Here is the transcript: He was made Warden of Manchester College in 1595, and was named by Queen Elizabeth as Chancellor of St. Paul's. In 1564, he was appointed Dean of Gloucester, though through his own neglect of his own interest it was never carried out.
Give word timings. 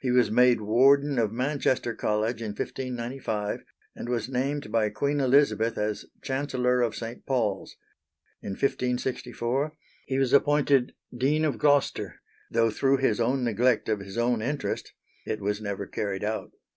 He 0.00 0.12
was 0.12 0.30
made 0.30 0.60
Warden 0.60 1.18
of 1.18 1.32
Manchester 1.32 1.96
College 1.96 2.40
in 2.40 2.50
1595, 2.50 3.64
and 3.96 4.08
was 4.08 4.28
named 4.28 4.70
by 4.70 4.88
Queen 4.88 5.18
Elizabeth 5.18 5.76
as 5.76 6.04
Chancellor 6.22 6.80
of 6.80 6.94
St. 6.94 7.26
Paul's. 7.26 7.74
In 8.40 8.50
1564, 8.50 9.72
he 10.06 10.18
was 10.20 10.32
appointed 10.32 10.94
Dean 11.12 11.44
of 11.44 11.58
Gloucester, 11.58 12.20
though 12.48 12.70
through 12.70 12.98
his 12.98 13.18
own 13.18 13.42
neglect 13.42 13.88
of 13.88 13.98
his 13.98 14.16
own 14.16 14.40
interest 14.42 14.92
it 15.26 15.40
was 15.40 15.60
never 15.60 15.88
carried 15.88 16.22
out. 16.22 16.52